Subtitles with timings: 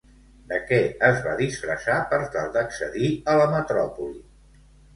[0.53, 0.79] De què
[1.09, 4.21] es va disfressar per tal d'accedir a la metròpoli?